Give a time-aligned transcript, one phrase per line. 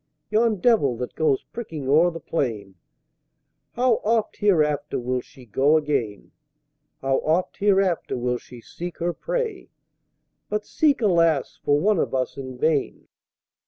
[0.31, 2.73] Yon "Devil" that goes pricking o'er the Plain,
[3.73, 6.31] How oft hereafter will she go again!
[7.01, 9.69] How oft hereafter will she seek her prey?
[10.49, 13.09] But seek, alas, for one of us in vain!